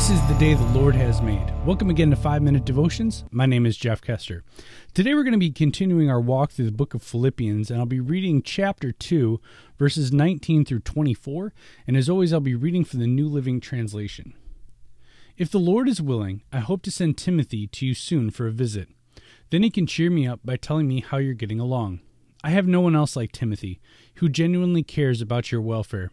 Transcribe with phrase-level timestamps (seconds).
[0.00, 1.52] This is the day the Lord has made.
[1.66, 3.22] Welcome again to 5 Minute Devotions.
[3.30, 4.42] My name is Jeff Kester.
[4.94, 7.84] Today we're going to be continuing our walk through the book of Philippians, and I'll
[7.84, 9.38] be reading chapter 2,
[9.78, 11.52] verses 19 through 24.
[11.86, 14.32] And as always, I'll be reading from the New Living Translation.
[15.36, 18.52] If the Lord is willing, I hope to send Timothy to you soon for a
[18.52, 18.88] visit.
[19.50, 22.00] Then he can cheer me up by telling me how you're getting along.
[22.42, 23.82] I have no one else like Timothy,
[24.14, 26.10] who genuinely cares about your welfare.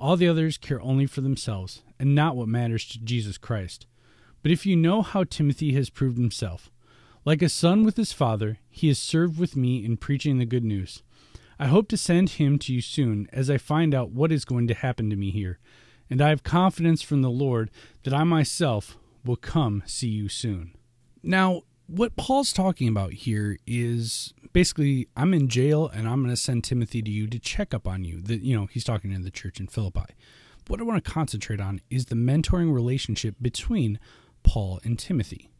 [0.00, 3.86] All the others care only for themselves, and not what matters to Jesus Christ.
[4.42, 6.70] But if you know how Timothy has proved himself,
[7.26, 10.64] like a son with his father, he has served with me in preaching the good
[10.64, 11.02] news.
[11.58, 14.66] I hope to send him to you soon as I find out what is going
[14.68, 15.58] to happen to me here,
[16.08, 17.70] and I have confidence from the Lord
[18.04, 20.72] that I myself will come see you soon.
[21.22, 26.40] Now, what Paul's talking about here is basically I'm in jail and I'm going to
[26.40, 28.20] send Timothy to you to check up on you.
[28.22, 30.14] That you know, he's talking to the church in Philippi.
[30.68, 33.98] What I want to concentrate on is the mentoring relationship between
[34.44, 35.50] Paul and Timothy.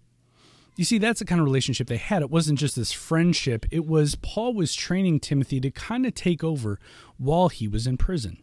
[0.76, 2.22] You see, that's the kind of relationship they had.
[2.22, 6.44] It wasn't just this friendship, it was Paul was training Timothy to kind of take
[6.44, 6.78] over
[7.18, 8.38] while he was in prison.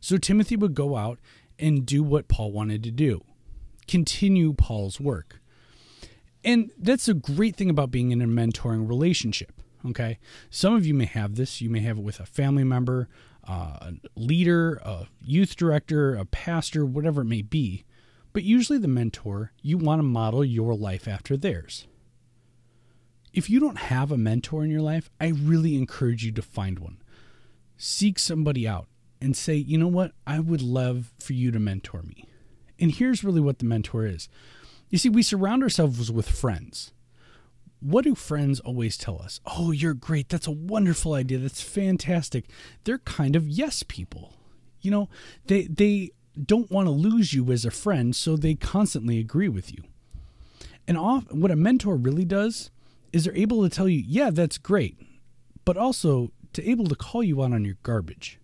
[0.00, 1.18] So Timothy would go out
[1.58, 3.22] and do what Paul wanted to do
[3.86, 5.40] continue Paul's work.
[6.46, 9.60] And that's a great thing about being in a mentoring relationship.
[9.84, 10.18] Okay.
[10.48, 11.60] Some of you may have this.
[11.60, 13.08] You may have it with a family member,
[13.46, 17.84] uh, a leader, a youth director, a pastor, whatever it may be.
[18.32, 21.86] But usually, the mentor, you want to model your life after theirs.
[23.32, 26.78] If you don't have a mentor in your life, I really encourage you to find
[26.78, 26.98] one.
[27.76, 28.86] Seek somebody out
[29.20, 30.12] and say, you know what?
[30.26, 32.24] I would love for you to mentor me.
[32.78, 34.28] And here's really what the mentor is
[34.90, 36.92] you see, we surround ourselves with friends.
[37.80, 39.40] What do friends always tell us?
[39.46, 40.28] Oh, you're great.
[40.28, 41.38] That's a wonderful idea.
[41.38, 42.46] That's fantastic.
[42.84, 44.34] They're kind of yes people.
[44.80, 45.08] You know,
[45.46, 49.72] they they don't want to lose you as a friend, so they constantly agree with
[49.72, 49.82] you.
[50.88, 52.70] And off, what a mentor really does
[53.12, 54.98] is they're able to tell you, yeah, that's great,
[55.64, 58.38] but also to able to call you out on your garbage.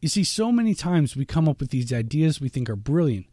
[0.00, 3.26] You see, so many times we come up with these ideas we think are brilliant,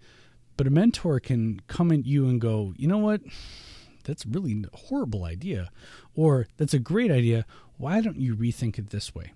[0.57, 3.21] but a mentor can come at you and go, you know what?
[4.03, 5.69] That's really a horrible idea.
[6.15, 7.45] Or that's a great idea.
[7.77, 9.33] Why don't you rethink it this way?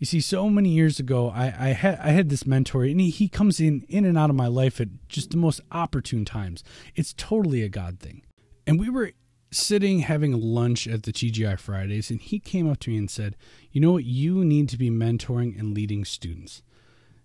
[0.00, 3.10] You see, so many years ago, I, I had I had this mentor, and he,
[3.10, 6.64] he comes in in and out of my life at just the most opportune times.
[6.96, 8.22] It's totally a God thing.
[8.66, 9.12] And we were
[9.50, 13.36] sitting having lunch at the TGI Fridays, and he came up to me and said,
[13.72, 14.04] "You know what?
[14.04, 16.62] You need to be mentoring and leading students."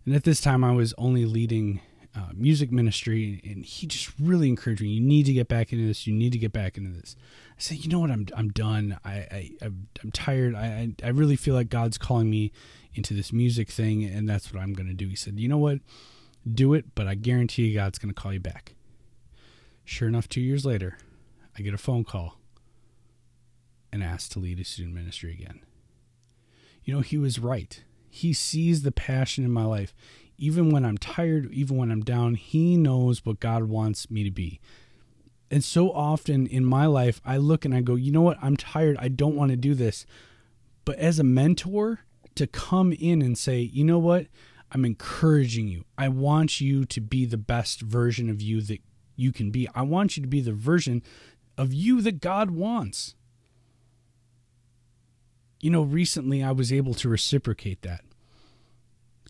[0.05, 1.79] And at this time, I was only leading
[2.15, 4.87] uh, music ministry, and he just really encouraged me.
[4.87, 6.07] You need to get back into this.
[6.07, 7.15] You need to get back into this.
[7.49, 8.11] I said, you know what?
[8.11, 8.97] I'm I'm done.
[9.03, 10.55] I, I I'm, tired.
[10.55, 12.51] I I really feel like God's calling me
[12.93, 15.07] into this music thing, and that's what I'm going to do.
[15.07, 15.79] He said, you know what?
[16.49, 18.75] Do it, but I guarantee you, God's going to call you back.
[19.83, 20.97] Sure enough, two years later,
[21.57, 22.37] I get a phone call
[23.91, 25.61] and asked to lead a student ministry again.
[26.83, 27.83] You know, he was right.
[28.09, 29.93] He sees the passion in my life
[30.37, 34.31] even when I'm tired, even when I'm down, He knows what God wants me to
[34.31, 34.59] be.
[35.51, 38.37] And so often in my life, I look and I go, you know what?
[38.41, 38.97] I'm tired.
[38.99, 40.05] I don't want to do this.
[40.83, 41.99] But as a mentor,
[42.35, 44.27] to come in and say, you know what?
[44.71, 45.85] I'm encouraging you.
[45.97, 48.81] I want you to be the best version of you that
[49.15, 49.69] you can be.
[49.73, 51.01] I want you to be the version
[51.57, 53.15] of you that God wants.
[55.61, 58.01] You know, recently I was able to reciprocate that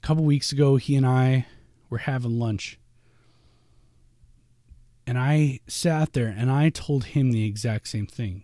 [0.06, 1.48] couple weeks ago, he and I
[1.90, 2.78] were having lunch.
[5.08, 8.44] And I sat there and I told him the exact same thing.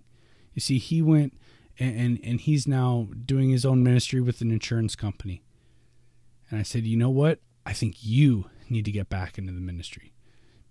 [0.55, 1.37] You see, he went
[1.77, 5.43] and, and, and he's now doing his own ministry with an insurance company.
[6.49, 7.37] And I said, you know what?
[7.63, 10.13] I think you need to get back into the ministry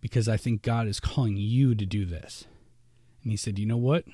[0.00, 2.46] because I think God is calling you to do this.
[3.22, 4.06] And he said, you know what?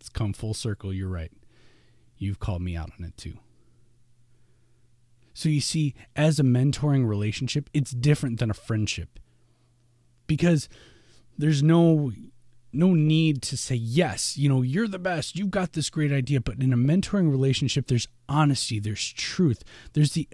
[0.00, 0.94] It's come full circle.
[0.94, 1.32] You're right.
[2.16, 3.36] You've called me out on it too.
[5.34, 9.18] So you see, as a mentoring relationship, it's different than a friendship.
[10.26, 10.68] Because
[11.38, 12.12] there's no
[12.74, 16.40] no need to say yes, you know, you're the best, you've got this great idea,
[16.40, 19.62] but in a mentoring relationship there's honesty, there's truth,
[19.92, 20.26] there's the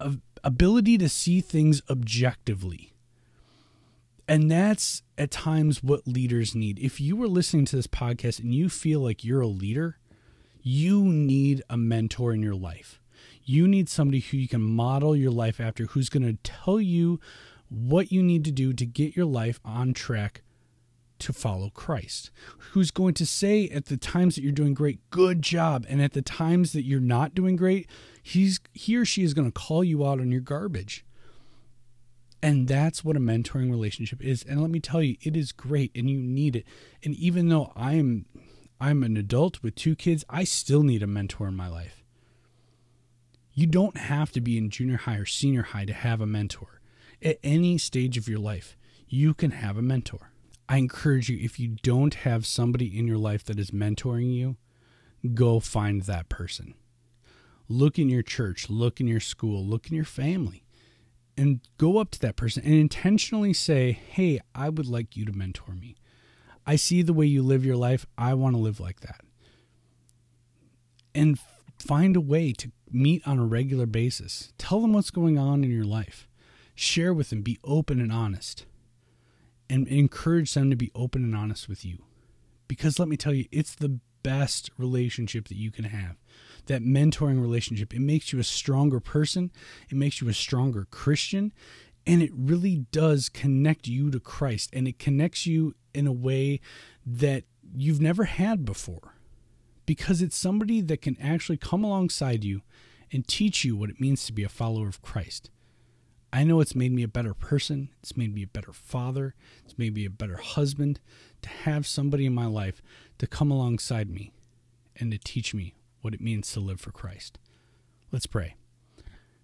[0.00, 0.10] uh,
[0.42, 2.92] ability to see things objectively.
[4.26, 6.78] And that's at times what leaders need.
[6.78, 9.98] If you are listening to this podcast and you feel like you're a leader,
[10.62, 12.99] you need a mentor in your life.
[13.50, 17.18] You need somebody who you can model your life after, who's going to tell you
[17.68, 20.42] what you need to do to get your life on track
[21.18, 22.30] to follow Christ.
[22.70, 26.12] Who's going to say at the times that you're doing great, good job, and at
[26.12, 27.88] the times that you're not doing great,
[28.22, 31.04] he's he or she is going to call you out on your garbage.
[32.40, 34.44] And that's what a mentoring relationship is.
[34.44, 36.64] And let me tell you, it is great and you need it.
[37.02, 38.26] And even though I'm
[38.80, 41.99] I'm an adult with two kids, I still need a mentor in my life.
[43.52, 46.80] You don't have to be in junior high or senior high to have a mentor.
[47.22, 48.76] At any stage of your life,
[49.08, 50.30] you can have a mentor.
[50.68, 54.56] I encourage you, if you don't have somebody in your life that is mentoring you,
[55.34, 56.74] go find that person.
[57.68, 60.64] Look in your church, look in your school, look in your family
[61.40, 65.32] and go up to that person and intentionally say, Hey, I would like you to
[65.32, 65.96] mentor me.
[66.66, 68.04] I see the way you live your life.
[68.18, 69.22] I want to live like that.
[71.14, 71.38] And
[71.80, 74.52] find a way to meet on a regular basis.
[74.58, 76.28] Tell them what's going on in your life.
[76.74, 77.42] Share with them.
[77.42, 78.66] Be open and honest.
[79.68, 82.04] And encourage them to be open and honest with you.
[82.68, 86.16] Because let me tell you, it's the best relationship that you can have
[86.66, 87.94] that mentoring relationship.
[87.94, 89.50] It makes you a stronger person,
[89.88, 91.52] it makes you a stronger Christian,
[92.06, 96.60] and it really does connect you to Christ and it connects you in a way
[97.04, 97.44] that
[97.74, 99.14] you've never had before
[99.90, 102.62] because it's somebody that can actually come alongside you
[103.10, 105.50] and teach you what it means to be a follower of Christ.
[106.32, 107.88] I know it's made me a better person.
[108.00, 109.34] It's made me a better father.
[109.64, 111.00] It's made me a better husband
[111.42, 112.80] to have somebody in my life
[113.18, 114.30] to come alongside me
[114.94, 117.40] and to teach me what it means to live for Christ.
[118.12, 118.54] Let's pray.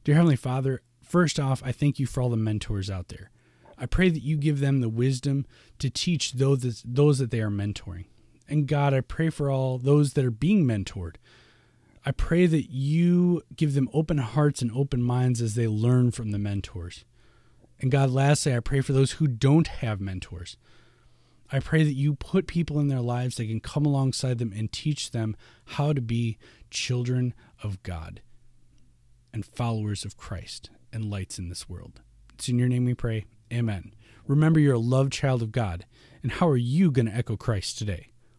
[0.04, 3.32] Dear Heavenly Father, first off, I thank you for all the mentors out there.
[3.76, 5.44] I pray that you give them the wisdom
[5.80, 8.04] to teach those, those that they are mentoring.
[8.48, 11.16] And God, I pray for all those that are being mentored.
[12.04, 16.30] I pray that you give them open hearts and open minds as they learn from
[16.30, 17.04] the mentors.
[17.80, 20.56] And God, lastly, I pray for those who don't have mentors.
[21.50, 24.70] I pray that you put people in their lives that can come alongside them and
[24.70, 26.38] teach them how to be
[26.70, 28.20] children of God
[29.32, 32.00] and followers of Christ and lights in this world.
[32.34, 33.26] It's in your name we pray.
[33.52, 33.94] Amen.
[34.26, 35.86] Remember, you're a loved child of God.
[36.22, 38.08] And how are you going to echo Christ today?